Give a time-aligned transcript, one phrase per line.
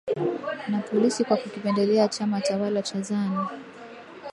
[0.67, 3.47] na polisi kwa kukipendelea chama tawala cha Zanu